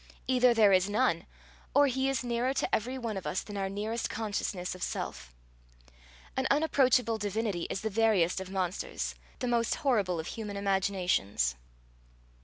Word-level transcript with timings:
Either 0.25 0.51
there 0.51 0.71
is 0.73 0.89
none, 0.89 1.27
or 1.75 1.85
he 1.85 2.09
is 2.09 2.23
nearer 2.23 2.55
to 2.55 2.67
every 2.73 2.97
one 2.97 3.17
of 3.17 3.27
us 3.27 3.43
than 3.43 3.55
our 3.55 3.69
nearest 3.69 4.09
consciousness 4.09 4.73
of 4.73 4.81
self. 4.81 5.31
An 6.35 6.47
unapproachable 6.49 7.19
divinity 7.19 7.67
is 7.69 7.81
the 7.81 7.89
veriest 7.91 8.41
of 8.41 8.49
monsters, 8.49 9.13
the 9.37 9.47
most 9.47 9.75
horrible 9.75 10.19
of 10.19 10.25
human 10.25 10.57
imaginations. 10.57 11.53